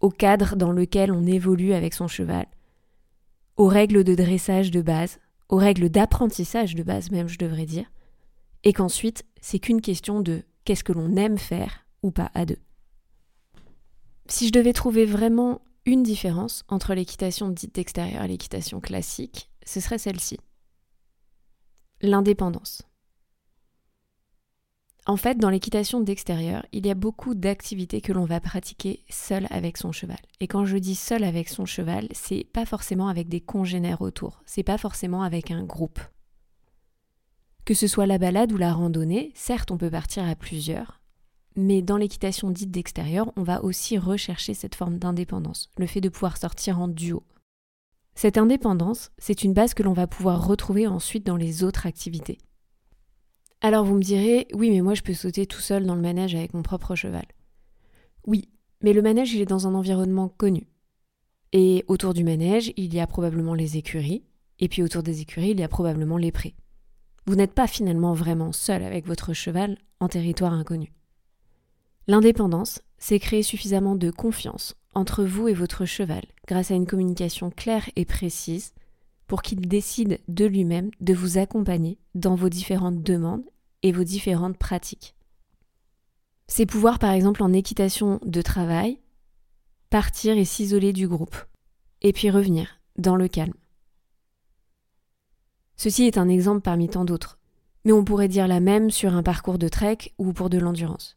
au 0.00 0.10
cadre 0.10 0.56
dans 0.56 0.72
lequel 0.72 1.10
on 1.10 1.26
évolue 1.26 1.72
avec 1.72 1.94
son 1.94 2.06
cheval, 2.06 2.46
aux 3.56 3.68
règles 3.68 4.04
de 4.04 4.14
dressage 4.14 4.70
de 4.70 4.82
base, 4.82 5.18
aux 5.48 5.56
règles 5.56 5.88
d'apprentissage 5.88 6.74
de 6.74 6.82
base 6.82 7.10
même, 7.10 7.28
je 7.28 7.38
devrais 7.38 7.66
dire, 7.66 7.90
et 8.64 8.72
qu'ensuite, 8.72 9.24
c'est 9.40 9.58
qu'une 9.58 9.80
question 9.80 10.20
de 10.20 10.42
qu'est-ce 10.64 10.84
que 10.84 10.92
l'on 10.92 11.16
aime 11.16 11.38
faire 11.38 11.86
ou 12.02 12.10
pas 12.10 12.30
à 12.34 12.44
deux. 12.44 12.58
Si 14.28 14.48
je 14.48 14.52
devais 14.52 14.72
trouver 14.72 15.04
vraiment 15.04 15.62
une 15.84 16.02
différence 16.02 16.64
entre 16.68 16.94
l'équitation 16.94 17.48
dite 17.48 17.78
extérieure 17.78 18.24
et 18.24 18.28
l'équitation 18.28 18.80
classique, 18.80 19.50
ce 19.64 19.80
serait 19.80 19.98
celle-ci. 19.98 20.38
L'indépendance. 22.02 22.82
En 25.08 25.16
fait, 25.16 25.38
dans 25.38 25.50
l'équitation 25.50 26.00
d'extérieur, 26.00 26.66
il 26.72 26.84
y 26.84 26.90
a 26.90 26.96
beaucoup 26.96 27.36
d'activités 27.36 28.00
que 28.00 28.12
l'on 28.12 28.24
va 28.24 28.40
pratiquer 28.40 29.04
seul 29.08 29.46
avec 29.50 29.76
son 29.76 29.92
cheval. 29.92 30.18
Et 30.40 30.48
quand 30.48 30.64
je 30.64 30.78
dis 30.78 30.96
seul 30.96 31.22
avec 31.22 31.48
son 31.48 31.64
cheval, 31.64 32.08
c'est 32.10 32.44
pas 32.52 32.66
forcément 32.66 33.06
avec 33.06 33.28
des 33.28 33.40
congénères 33.40 34.02
autour, 34.02 34.42
c'est 34.46 34.64
pas 34.64 34.78
forcément 34.78 35.22
avec 35.22 35.52
un 35.52 35.62
groupe. 35.62 36.00
Que 37.64 37.74
ce 37.74 37.86
soit 37.86 38.06
la 38.06 38.18
balade 38.18 38.50
ou 38.50 38.56
la 38.56 38.72
randonnée, 38.72 39.30
certes 39.36 39.70
on 39.70 39.78
peut 39.78 39.90
partir 39.90 40.28
à 40.28 40.34
plusieurs, 40.34 41.00
mais 41.54 41.82
dans 41.82 41.98
l'équitation 41.98 42.50
dite 42.50 42.72
d'extérieur, 42.72 43.32
on 43.36 43.44
va 43.44 43.62
aussi 43.62 43.98
rechercher 43.98 44.54
cette 44.54 44.74
forme 44.74 44.98
d'indépendance, 44.98 45.70
le 45.78 45.86
fait 45.86 46.00
de 46.00 46.08
pouvoir 46.08 46.36
sortir 46.36 46.80
en 46.80 46.88
duo. 46.88 47.22
Cette 48.16 48.38
indépendance, 48.38 49.12
c'est 49.18 49.44
une 49.44 49.52
base 49.52 49.72
que 49.72 49.84
l'on 49.84 49.92
va 49.92 50.08
pouvoir 50.08 50.48
retrouver 50.48 50.88
ensuite 50.88 51.24
dans 51.24 51.36
les 51.36 51.62
autres 51.62 51.86
activités. 51.86 52.38
Alors 53.60 53.84
vous 53.84 53.94
me 53.94 54.02
direz, 54.02 54.46
oui, 54.54 54.70
mais 54.70 54.80
moi 54.80 54.94
je 54.94 55.02
peux 55.02 55.14
sauter 55.14 55.46
tout 55.46 55.60
seul 55.60 55.86
dans 55.86 55.94
le 55.94 56.02
manège 56.02 56.34
avec 56.34 56.54
mon 56.54 56.62
propre 56.62 56.94
cheval. 56.94 57.26
Oui, 58.26 58.48
mais 58.82 58.92
le 58.92 59.02
manège 59.02 59.32
il 59.32 59.40
est 59.40 59.46
dans 59.46 59.66
un 59.66 59.74
environnement 59.74 60.28
connu. 60.28 60.68
Et 61.52 61.84
autour 61.88 62.12
du 62.12 62.24
manège, 62.24 62.72
il 62.76 62.94
y 62.94 63.00
a 63.00 63.06
probablement 63.06 63.54
les 63.54 63.76
écuries, 63.76 64.24
et 64.58 64.68
puis 64.68 64.82
autour 64.82 65.02
des 65.02 65.20
écuries, 65.20 65.50
il 65.50 65.60
y 65.60 65.64
a 65.64 65.68
probablement 65.68 66.18
les 66.18 66.32
prés. 66.32 66.54
Vous 67.26 67.34
n'êtes 67.34 67.54
pas 67.54 67.66
finalement 67.66 68.12
vraiment 68.12 68.52
seul 68.52 68.82
avec 68.82 69.06
votre 69.06 69.32
cheval 69.32 69.78
en 70.00 70.08
territoire 70.08 70.52
inconnu. 70.52 70.92
L'indépendance, 72.06 72.82
c'est 72.98 73.18
créer 73.18 73.42
suffisamment 73.42 73.96
de 73.96 74.10
confiance 74.10 74.76
entre 74.94 75.24
vous 75.24 75.48
et 75.48 75.54
votre 75.54 75.84
cheval 75.86 76.22
grâce 76.46 76.70
à 76.70 76.74
une 76.74 76.86
communication 76.86 77.50
claire 77.50 77.90
et 77.96 78.04
précise 78.04 78.74
pour 79.26 79.42
qu'il 79.42 79.60
décide 79.60 80.20
de 80.28 80.44
lui-même 80.44 80.90
de 81.00 81.14
vous 81.14 81.38
accompagner 81.38 81.98
dans 82.14 82.34
vos 82.34 82.48
différentes 82.48 83.02
demandes 83.02 83.44
et 83.82 83.92
vos 83.92 84.04
différentes 84.04 84.56
pratiques. 84.56 85.14
C'est 86.48 86.66
pouvoir, 86.66 86.98
par 86.98 87.12
exemple, 87.12 87.42
en 87.42 87.52
équitation 87.52 88.20
de 88.24 88.40
travail, 88.40 89.00
partir 89.90 90.36
et 90.36 90.44
s'isoler 90.44 90.92
du 90.92 91.08
groupe, 91.08 91.36
et 92.02 92.12
puis 92.12 92.30
revenir 92.30 92.80
dans 92.96 93.16
le 93.16 93.28
calme. 93.28 93.54
Ceci 95.76 96.04
est 96.04 96.18
un 96.18 96.28
exemple 96.28 96.62
parmi 96.62 96.88
tant 96.88 97.04
d'autres, 97.04 97.38
mais 97.84 97.92
on 97.92 98.04
pourrait 98.04 98.28
dire 98.28 98.48
la 98.48 98.60
même 98.60 98.90
sur 98.90 99.14
un 99.14 99.22
parcours 99.22 99.58
de 99.58 99.68
trek 99.68 99.98
ou 100.18 100.32
pour 100.32 100.50
de 100.50 100.58
l'endurance. 100.58 101.16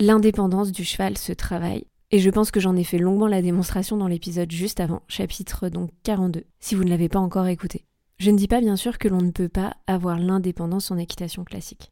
L'indépendance 0.00 0.72
du 0.72 0.84
cheval 0.84 1.18
se 1.18 1.32
travaille, 1.32 1.86
et 2.14 2.20
je 2.20 2.30
pense 2.30 2.52
que 2.52 2.60
j'en 2.60 2.76
ai 2.76 2.84
fait 2.84 2.98
longuement 2.98 3.26
la 3.26 3.42
démonstration 3.42 3.96
dans 3.96 4.06
l'épisode 4.06 4.52
juste 4.52 4.78
avant, 4.78 5.02
chapitre 5.08 5.68
donc 5.68 5.90
42, 6.04 6.44
si 6.60 6.76
vous 6.76 6.84
ne 6.84 6.90
l'avez 6.90 7.08
pas 7.08 7.18
encore 7.18 7.48
écouté. 7.48 7.86
Je 8.18 8.30
ne 8.30 8.36
dis 8.36 8.46
pas 8.46 8.60
bien 8.60 8.76
sûr 8.76 8.98
que 8.98 9.08
l'on 9.08 9.20
ne 9.20 9.32
peut 9.32 9.48
pas 9.48 9.74
avoir 9.88 10.20
l'indépendance 10.20 10.92
en 10.92 10.96
équitation 10.96 11.42
classique. 11.42 11.90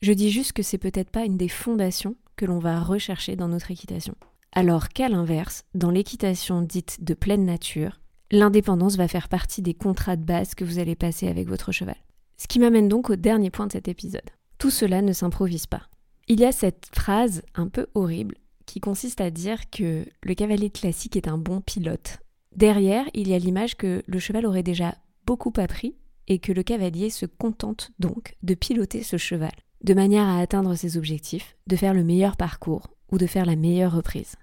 Je 0.00 0.10
dis 0.10 0.32
juste 0.32 0.52
que 0.52 0.64
c'est 0.64 0.78
peut-être 0.78 1.10
pas 1.10 1.24
une 1.24 1.36
des 1.36 1.46
fondations 1.46 2.16
que 2.34 2.44
l'on 2.44 2.58
va 2.58 2.80
rechercher 2.80 3.36
dans 3.36 3.46
notre 3.46 3.70
équitation. 3.70 4.16
Alors 4.50 4.88
qu'à 4.88 5.08
l'inverse, 5.08 5.62
dans 5.76 5.92
l'équitation 5.92 6.60
dite 6.60 7.04
de 7.04 7.14
pleine 7.14 7.44
nature, 7.44 8.00
l'indépendance 8.32 8.96
va 8.96 9.06
faire 9.06 9.28
partie 9.28 9.62
des 9.62 9.74
contrats 9.74 10.16
de 10.16 10.24
base 10.24 10.56
que 10.56 10.64
vous 10.64 10.80
allez 10.80 10.96
passer 10.96 11.28
avec 11.28 11.46
votre 11.46 11.70
cheval. 11.70 12.02
Ce 12.36 12.48
qui 12.48 12.58
m'amène 12.58 12.88
donc 12.88 13.10
au 13.10 13.14
dernier 13.14 13.50
point 13.50 13.68
de 13.68 13.72
cet 13.72 13.86
épisode. 13.86 14.28
Tout 14.58 14.70
cela 14.70 15.02
ne 15.02 15.12
s'improvise 15.12 15.66
pas. 15.66 15.82
Il 16.26 16.40
y 16.40 16.44
a 16.44 16.50
cette 16.50 16.88
phrase 16.92 17.42
un 17.54 17.68
peu 17.68 17.86
horrible 17.94 18.34
qui 18.72 18.80
consiste 18.80 19.20
à 19.20 19.30
dire 19.30 19.68
que 19.68 20.06
le 20.22 20.34
cavalier 20.34 20.70
classique 20.70 21.16
est 21.16 21.28
un 21.28 21.36
bon 21.36 21.60
pilote. 21.60 22.20
Derrière, 22.56 23.04
il 23.12 23.28
y 23.28 23.34
a 23.34 23.38
l'image 23.38 23.76
que 23.76 24.02
le 24.06 24.18
cheval 24.18 24.46
aurait 24.46 24.62
déjà 24.62 24.94
beaucoup 25.26 25.52
appris 25.58 25.94
et 26.26 26.38
que 26.38 26.52
le 26.52 26.62
cavalier 26.62 27.10
se 27.10 27.26
contente 27.26 27.90
donc 27.98 28.34
de 28.42 28.54
piloter 28.54 29.02
ce 29.02 29.18
cheval 29.18 29.52
de 29.84 29.92
manière 29.92 30.24
à 30.24 30.38
atteindre 30.38 30.74
ses 30.74 30.96
objectifs, 30.96 31.54
de 31.66 31.76
faire 31.76 31.92
le 31.92 32.02
meilleur 32.02 32.38
parcours 32.38 32.86
ou 33.10 33.18
de 33.18 33.26
faire 33.26 33.44
la 33.44 33.56
meilleure 33.56 33.94
reprise. 33.94 34.36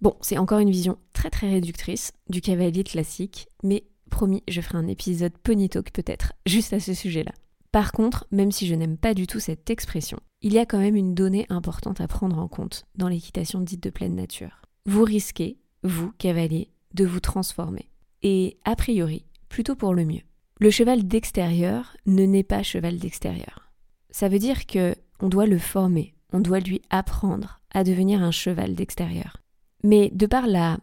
Bon, 0.00 0.16
c'est 0.22 0.38
encore 0.38 0.60
une 0.60 0.70
vision 0.70 0.96
très 1.12 1.28
très 1.28 1.50
réductrice 1.50 2.12
du 2.30 2.40
cavalier 2.40 2.82
classique, 2.82 3.48
mais 3.62 3.84
promis, 4.10 4.42
je 4.48 4.62
ferai 4.62 4.78
un 4.78 4.88
épisode 4.88 5.36
Pony 5.36 5.68
Talk 5.68 5.90
peut-être 5.90 6.32
juste 6.46 6.72
à 6.72 6.80
ce 6.80 6.94
sujet-là. 6.94 7.32
Par 7.76 7.92
contre, 7.92 8.26
même 8.30 8.52
si 8.52 8.66
je 8.66 8.74
n'aime 8.74 8.96
pas 8.96 9.12
du 9.12 9.26
tout 9.26 9.38
cette 9.38 9.68
expression, 9.68 10.18
il 10.40 10.54
y 10.54 10.58
a 10.58 10.64
quand 10.64 10.78
même 10.78 10.96
une 10.96 11.14
donnée 11.14 11.44
importante 11.50 12.00
à 12.00 12.08
prendre 12.08 12.38
en 12.38 12.48
compte 12.48 12.86
dans 12.94 13.06
l'équitation 13.06 13.60
dite 13.60 13.82
de 13.82 13.90
pleine 13.90 14.14
nature. 14.14 14.62
Vous 14.86 15.04
risquez, 15.04 15.58
vous, 15.82 16.10
cavalier, 16.12 16.70
de 16.94 17.04
vous 17.04 17.20
transformer. 17.20 17.90
Et 18.22 18.56
a 18.64 18.76
priori, 18.76 19.26
plutôt 19.50 19.76
pour 19.76 19.92
le 19.92 20.06
mieux. 20.06 20.22
Le 20.58 20.70
cheval 20.70 21.06
d'extérieur 21.06 21.98
ne 22.06 22.24
naît 22.24 22.42
pas 22.44 22.62
cheval 22.62 22.96
d'extérieur. 22.96 23.70
Ça 24.08 24.30
veut 24.30 24.38
dire 24.38 24.64
que 24.64 24.94
on 25.20 25.28
doit 25.28 25.44
le 25.44 25.58
former, 25.58 26.14
on 26.32 26.40
doit 26.40 26.60
lui 26.60 26.80
apprendre 26.88 27.60
à 27.74 27.84
devenir 27.84 28.22
un 28.22 28.30
cheval 28.30 28.74
d'extérieur. 28.74 29.36
Mais 29.84 30.08
de 30.14 30.24
par 30.24 30.46
la 30.46 30.78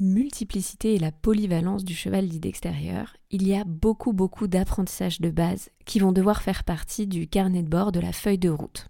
multiplicité 0.00 0.94
et 0.94 0.98
la 0.98 1.12
polyvalence 1.12 1.84
du 1.84 1.94
cheval 1.94 2.28
dit 2.28 2.40
d'extérieur, 2.40 3.16
il 3.30 3.46
y 3.46 3.54
a 3.54 3.64
beaucoup 3.64 4.12
beaucoup 4.12 4.46
d'apprentissages 4.46 5.20
de 5.20 5.30
base 5.30 5.70
qui 5.84 5.98
vont 5.98 6.12
devoir 6.12 6.42
faire 6.42 6.64
partie 6.64 7.06
du 7.06 7.26
carnet 7.26 7.62
de 7.62 7.68
bord 7.68 7.92
de 7.92 8.00
la 8.00 8.12
feuille 8.12 8.38
de 8.38 8.48
route. 8.48 8.88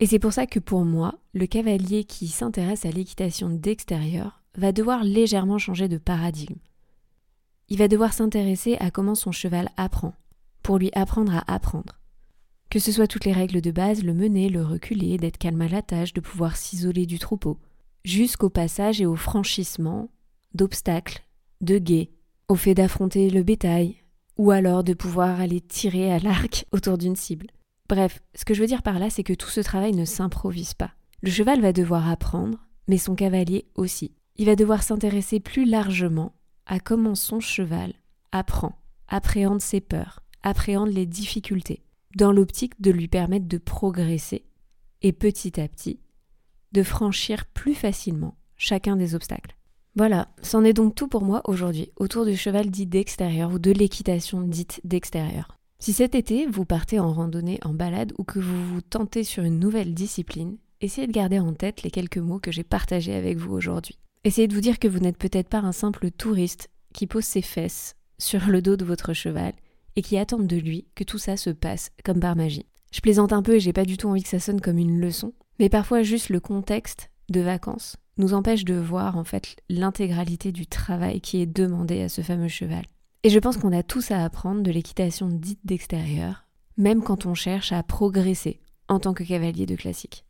Et 0.00 0.06
c'est 0.06 0.18
pour 0.18 0.32
ça 0.32 0.46
que 0.46 0.58
pour 0.58 0.84
moi, 0.84 1.20
le 1.32 1.46
cavalier 1.46 2.04
qui 2.04 2.26
s'intéresse 2.26 2.84
à 2.84 2.90
l'équitation 2.90 3.48
d'extérieur 3.48 4.42
va 4.56 4.72
devoir 4.72 5.04
légèrement 5.04 5.58
changer 5.58 5.88
de 5.88 5.98
paradigme. 5.98 6.58
Il 7.68 7.78
va 7.78 7.88
devoir 7.88 8.12
s'intéresser 8.12 8.76
à 8.80 8.90
comment 8.90 9.14
son 9.14 9.32
cheval 9.32 9.70
apprend, 9.76 10.14
pour 10.62 10.78
lui 10.78 10.90
apprendre 10.94 11.34
à 11.34 11.44
apprendre. 11.46 12.00
Que 12.68 12.78
ce 12.78 12.90
soit 12.90 13.06
toutes 13.06 13.24
les 13.24 13.32
règles 13.32 13.60
de 13.60 13.70
base, 13.70 14.02
le 14.02 14.12
mener, 14.12 14.48
le 14.48 14.64
reculer, 14.64 15.18
d'être 15.18 15.38
calme 15.38 15.60
à 15.60 15.68
la 15.68 15.82
tâche, 15.82 16.12
de 16.12 16.20
pouvoir 16.20 16.56
s'isoler 16.56 17.06
du 17.06 17.18
troupeau, 17.18 17.58
jusqu'au 18.04 18.50
passage 18.50 19.00
et 19.00 19.06
au 19.06 19.14
franchissement 19.14 20.10
d'obstacles, 20.54 21.22
de 21.60 21.78
guets, 21.78 22.10
au 22.48 22.54
fait 22.54 22.74
d'affronter 22.74 23.30
le 23.30 23.42
bétail, 23.42 23.96
ou 24.36 24.50
alors 24.50 24.84
de 24.84 24.94
pouvoir 24.94 25.40
aller 25.40 25.60
tirer 25.60 26.12
à 26.12 26.18
l'arc 26.18 26.66
autour 26.72 26.98
d'une 26.98 27.16
cible. 27.16 27.48
Bref, 27.88 28.22
ce 28.34 28.44
que 28.44 28.54
je 28.54 28.60
veux 28.60 28.66
dire 28.66 28.82
par 28.82 28.98
là, 28.98 29.10
c'est 29.10 29.24
que 29.24 29.32
tout 29.32 29.48
ce 29.48 29.60
travail 29.60 29.92
ne 29.92 30.04
s'improvise 30.04 30.74
pas. 30.74 30.92
Le 31.22 31.30
cheval 31.30 31.60
va 31.60 31.72
devoir 31.72 32.08
apprendre, 32.08 32.58
mais 32.88 32.98
son 32.98 33.14
cavalier 33.14 33.66
aussi. 33.74 34.12
Il 34.36 34.46
va 34.46 34.56
devoir 34.56 34.82
s'intéresser 34.82 35.40
plus 35.40 35.64
largement 35.64 36.34
à 36.66 36.80
comment 36.80 37.14
son 37.14 37.40
cheval 37.40 37.92
apprend, 38.32 38.78
appréhende 39.08 39.60
ses 39.60 39.80
peurs, 39.80 40.20
appréhende 40.42 40.88
les 40.88 41.06
difficultés, 41.06 41.82
dans 42.16 42.32
l'optique 42.32 42.80
de 42.80 42.90
lui 42.90 43.08
permettre 43.08 43.46
de 43.46 43.58
progresser 43.58 44.46
et 45.02 45.12
petit 45.12 45.60
à 45.60 45.68
petit 45.68 46.00
de 46.72 46.82
franchir 46.82 47.44
plus 47.46 47.74
facilement 47.74 48.36
chacun 48.56 48.96
des 48.96 49.14
obstacles. 49.14 49.56
Voilà, 49.94 50.28
c'en 50.40 50.64
est 50.64 50.72
donc 50.72 50.94
tout 50.94 51.06
pour 51.06 51.22
moi 51.22 51.42
aujourd'hui 51.44 51.90
autour 51.96 52.24
du 52.24 52.34
cheval 52.34 52.70
dit 52.70 52.86
d'extérieur 52.86 53.52
ou 53.52 53.58
de 53.58 53.72
l'équitation 53.72 54.40
dite 54.40 54.80
d'extérieur. 54.84 55.58
Si 55.80 55.92
cet 55.92 56.14
été 56.14 56.46
vous 56.46 56.64
partez 56.64 56.98
en 56.98 57.12
randonnée, 57.12 57.58
en 57.62 57.74
balade 57.74 58.14
ou 58.16 58.24
que 58.24 58.38
vous 58.38 58.64
vous 58.68 58.80
tentez 58.80 59.22
sur 59.22 59.44
une 59.44 59.58
nouvelle 59.58 59.92
discipline, 59.92 60.56
essayez 60.80 61.06
de 61.06 61.12
garder 61.12 61.40
en 61.40 61.52
tête 61.52 61.82
les 61.82 61.90
quelques 61.90 62.16
mots 62.18 62.38
que 62.38 62.50
j'ai 62.50 62.62
partagés 62.64 63.14
avec 63.14 63.36
vous 63.36 63.52
aujourd'hui. 63.52 63.98
Essayez 64.24 64.48
de 64.48 64.54
vous 64.54 64.62
dire 64.62 64.78
que 64.78 64.88
vous 64.88 64.98
n'êtes 64.98 65.18
peut-être 65.18 65.48
pas 65.48 65.58
un 65.58 65.72
simple 65.72 66.10
touriste 66.10 66.70
qui 66.94 67.06
pose 67.06 67.24
ses 67.24 67.42
fesses 67.42 67.94
sur 68.18 68.46
le 68.46 68.62
dos 68.62 68.76
de 68.76 68.86
votre 68.86 69.12
cheval 69.12 69.52
et 69.96 70.02
qui 70.02 70.16
attendent 70.16 70.46
de 70.46 70.56
lui 70.56 70.86
que 70.94 71.04
tout 71.04 71.18
ça 71.18 71.36
se 71.36 71.50
passe 71.50 71.90
comme 72.02 72.20
par 72.20 72.34
magie. 72.34 72.66
Je 72.94 73.00
plaisante 73.00 73.34
un 73.34 73.42
peu 73.42 73.56
et 73.56 73.60
j'ai 73.60 73.74
pas 73.74 73.84
du 73.84 73.98
tout 73.98 74.08
envie 74.08 74.22
que 74.22 74.28
ça 74.28 74.40
sonne 74.40 74.60
comme 74.62 74.78
une 74.78 75.00
leçon, 75.00 75.34
mais 75.58 75.68
parfois 75.68 76.02
juste 76.02 76.30
le 76.30 76.40
contexte 76.40 77.10
de 77.28 77.40
vacances 77.40 77.96
nous 78.18 78.34
empêche 78.34 78.64
de 78.64 78.74
voir 78.74 79.16
en 79.16 79.24
fait 79.24 79.56
l'intégralité 79.68 80.52
du 80.52 80.66
travail 80.66 81.20
qui 81.20 81.40
est 81.40 81.46
demandé 81.46 82.02
à 82.02 82.08
ce 82.08 82.20
fameux 82.20 82.48
cheval. 82.48 82.84
Et 83.22 83.30
je 83.30 83.38
pense 83.38 83.56
qu'on 83.56 83.72
a 83.72 83.82
tous 83.82 84.10
à 84.10 84.24
apprendre 84.24 84.62
de 84.62 84.70
l'équitation 84.70 85.28
dite 85.28 85.60
d'extérieur, 85.64 86.44
même 86.76 87.02
quand 87.02 87.26
on 87.26 87.34
cherche 87.34 87.72
à 87.72 87.82
progresser 87.82 88.60
en 88.88 88.98
tant 88.98 89.14
que 89.14 89.24
cavalier 89.24 89.66
de 89.66 89.76
classique. 89.76 90.24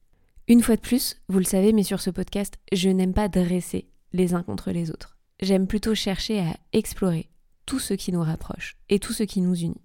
Une 0.49 0.63
fois 0.63 0.77
de 0.77 0.81
plus, 0.81 1.17
vous 1.29 1.39
le 1.39 1.45
savez, 1.45 1.73
mais 1.73 1.85
sur 1.85 2.01
ce 2.01 2.11
podcast, 2.11 2.59
je 2.73 2.91
n'aime 2.91 3.15
pas 3.15 3.29
dresser 3.29 3.89
les 4.13 4.35
uns 4.35 4.43
contre 4.43 4.71
les 4.71 4.91
autres. 4.91 5.17
J'aime 5.41 5.67
plutôt 5.67 5.95
chercher 5.95 6.41
à 6.41 6.57
explorer 6.73 7.31
tout 7.67 7.79
ce 7.79 7.95
qui 7.95 8.13
nous 8.13 8.23
rapproche 8.23 8.77
et 8.89 8.99
tout 8.99 9.13
ce 9.13 9.23
qui 9.23 9.41
nous 9.41 9.55
unit. 9.55 9.81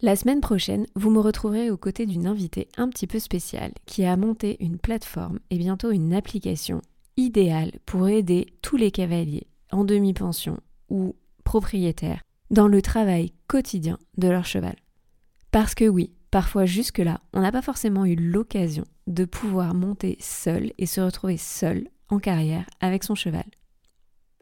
La 0.00 0.14
semaine 0.14 0.40
prochaine, 0.40 0.86
vous 0.94 1.10
me 1.10 1.18
retrouverez 1.18 1.70
aux 1.70 1.76
côtés 1.76 2.06
d'une 2.06 2.28
invitée 2.28 2.68
un 2.76 2.88
petit 2.88 3.08
peu 3.08 3.18
spéciale 3.18 3.72
qui 3.84 4.04
a 4.04 4.16
monté 4.16 4.56
une 4.60 4.78
plateforme 4.78 5.40
et 5.50 5.58
bientôt 5.58 5.90
une 5.90 6.14
application 6.14 6.82
idéale 7.18 7.72
pour 7.84 8.08
aider 8.08 8.46
tous 8.62 8.76
les 8.76 8.90
cavaliers 8.90 9.48
en 9.72 9.84
demi-pension 9.84 10.58
ou 10.88 11.16
propriétaires 11.44 12.22
dans 12.50 12.68
le 12.68 12.80
travail 12.80 13.32
quotidien 13.48 13.98
de 14.16 14.28
leur 14.28 14.46
cheval. 14.46 14.76
Parce 15.50 15.74
que 15.74 15.86
oui, 15.86 16.14
parfois 16.30 16.64
jusque-là, 16.64 17.20
on 17.34 17.40
n'a 17.40 17.52
pas 17.52 17.60
forcément 17.60 18.06
eu 18.06 18.14
l'occasion 18.14 18.84
de 19.08 19.24
pouvoir 19.24 19.74
monter 19.74 20.16
seul 20.20 20.72
et 20.78 20.86
se 20.86 21.00
retrouver 21.00 21.36
seul 21.36 21.88
en 22.08 22.18
carrière 22.18 22.64
avec 22.80 23.02
son 23.02 23.14
cheval. 23.14 23.44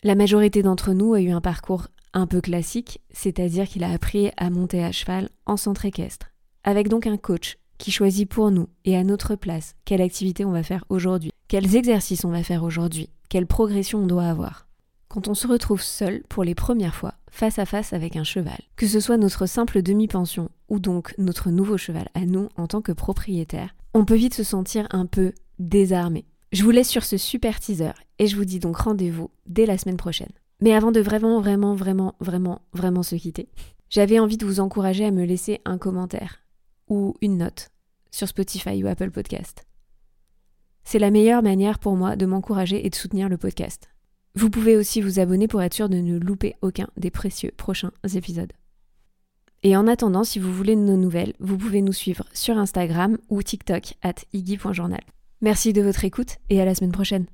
La 0.02 0.14
majorité 0.14 0.62
d'entre 0.62 0.92
nous 0.92 1.14
a 1.14 1.21
eu 1.21 1.30
un 1.30 1.40
parcours 1.40 1.88
un 2.12 2.26
peu 2.26 2.40
classique, 2.40 3.00
c'est-à-dire 3.11 3.66
qu'il 3.66 3.85
a 3.85 3.90
appris 3.90 4.30
à 4.37 4.50
monter 4.50 4.85
à 4.85 4.92
cheval 4.92 5.30
en 5.47 5.56
centre 5.56 5.87
équestre, 5.87 6.26
avec 6.62 6.88
donc 6.88 7.06
un 7.06 7.16
coach 7.16 7.56
qui 7.78 7.90
choisit 7.90 8.28
pour 8.28 8.50
nous 8.50 8.68
et 8.85 8.97
à 8.97 9.04
notre 9.04 9.35
place 9.35 9.75
quelle 9.85 10.02
activité 10.02 10.45
on 10.45 10.52
va 10.52 10.62
faire 10.62 10.85
aujourd'hui, 10.88 11.33
quels 11.48 11.76
exercices 11.76 12.24
on 12.24 12.30
va 12.30 12.42
faire 12.42 12.64
aujourd'hui, 12.64 13.08
quelle 13.28 13.46
progression 13.46 14.00
on 14.00 14.06
doit 14.06 14.24
avoir? 14.24 14.66
Quand 15.08 15.28
on 15.28 15.34
se 15.34 15.46
retrouve 15.46 15.80
seul 15.80 16.24
pour 16.28 16.42
les 16.42 16.56
premières 16.56 16.96
fois 16.96 17.14
face 17.30 17.60
à 17.60 17.66
face 17.66 17.92
avec 17.92 18.16
un 18.16 18.24
cheval, 18.24 18.58
que 18.74 18.88
ce 18.88 18.98
soit 18.98 19.16
notre 19.16 19.46
simple 19.46 19.80
demi-pension 19.80 20.50
ou 20.68 20.80
donc 20.80 21.14
notre 21.18 21.50
nouveau 21.50 21.78
cheval 21.78 22.08
à 22.14 22.26
nous 22.26 22.48
en 22.56 22.66
tant 22.66 22.82
que 22.82 22.90
propriétaire, 22.90 23.76
on 23.94 24.04
peut 24.04 24.16
vite 24.16 24.34
se 24.34 24.42
sentir 24.42 24.88
un 24.90 25.06
peu 25.06 25.32
désarmé. 25.60 26.24
Je 26.50 26.64
vous 26.64 26.72
laisse 26.72 26.88
sur 26.88 27.04
ce 27.04 27.16
super 27.16 27.60
teaser 27.60 27.92
et 28.18 28.26
je 28.26 28.34
vous 28.34 28.44
dis 28.44 28.58
donc 28.58 28.76
rendez-vous 28.78 29.30
dès 29.46 29.66
la 29.66 29.78
semaine 29.78 29.96
prochaine. 29.96 30.32
Mais 30.60 30.74
avant 30.74 30.90
de 30.90 31.00
vraiment, 31.00 31.40
vraiment, 31.40 31.76
vraiment, 31.76 32.14
vraiment, 32.18 32.62
vraiment 32.72 33.04
se 33.04 33.14
quitter, 33.14 33.48
j'avais 33.88 34.18
envie 34.18 34.36
de 34.36 34.46
vous 34.46 34.58
encourager 34.58 35.04
à 35.04 35.12
me 35.12 35.24
laisser 35.24 35.60
un 35.64 35.78
commentaire 35.78 36.38
ou 36.88 37.14
une 37.20 37.38
note 37.38 37.68
sur 38.10 38.26
Spotify 38.26 38.82
ou 38.82 38.88
Apple 38.88 39.12
Podcast. 39.12 39.64
C'est 40.87 41.00
la 41.00 41.11
meilleure 41.11 41.43
manière 41.43 41.81
pour 41.81 41.97
moi 41.97 42.14
de 42.14 42.26
m'encourager 42.26 42.87
et 42.87 42.90
de 42.90 42.95
soutenir 42.95 43.28
le 43.28 43.37
podcast. 43.37 43.90
Vous 44.37 44.50
pouvez 44.50 44.76
aussi 44.76 45.00
vous 45.00 45.19
abonner 45.19 45.49
pour 45.49 45.61
être 45.61 45.75
sûr 45.75 45.88
de 45.88 45.97
ne 45.97 46.16
louper 46.16 46.55
aucun 46.62 46.87
des 46.97 47.11
précieux 47.11 47.50
prochains 47.57 47.90
épisodes. 48.14 48.52
Et 49.64 49.76
en 49.76 49.88
attendant, 49.88 50.23
si 50.23 50.38
vous 50.38 50.52
voulez 50.55 50.76
nos 50.76 50.97
nouvelles, 50.97 51.33
vous 51.40 51.59
pouvez 51.59 51.83
nous 51.83 51.93
suivre 51.93 52.25
sur 52.33 52.57
Instagram 52.57 53.19
ou 53.31 53.43
TikTok 53.43 53.95
at 54.02 54.14
iggy.journal. 54.33 55.02
Merci 55.40 55.73
de 55.73 55.83
votre 55.83 56.05
écoute 56.05 56.37
et 56.50 56.61
à 56.61 56.64
la 56.64 56.76
semaine 56.76 56.93
prochaine. 56.93 57.26